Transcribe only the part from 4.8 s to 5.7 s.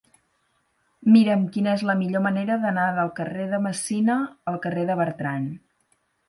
de Bertran.